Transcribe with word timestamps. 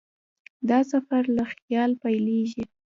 دا 0.69 0.79
سفر 0.91 1.23
له 1.37 1.43
خیال 1.53 1.91
پیلېږي. 2.01 2.63